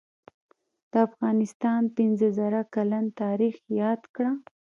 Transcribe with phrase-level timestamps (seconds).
[0.95, 4.31] دافغانستان پنځه زره کلن تاریخ یاد کړه